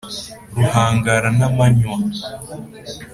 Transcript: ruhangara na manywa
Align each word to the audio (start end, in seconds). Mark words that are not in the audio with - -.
ruhangara 0.55 1.27
na 1.37 1.47
manywa 1.57 1.97